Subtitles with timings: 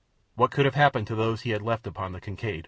[0.33, 2.59] What could have happened to those he had left upon the Kincaid?